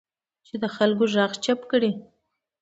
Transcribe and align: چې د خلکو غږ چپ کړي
چې 0.47 0.55
د 0.63 0.65
خلکو 0.75 1.03
غږ 1.13 1.31
چپ 1.43 1.59
کړي 1.71 1.91